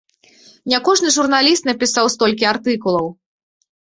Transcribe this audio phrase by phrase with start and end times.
[0.71, 3.07] Не кожны журналіст напісаў столькі артыкулаў!